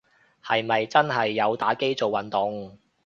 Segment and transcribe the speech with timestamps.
[0.43, 2.79] 係咪真係有打機做運動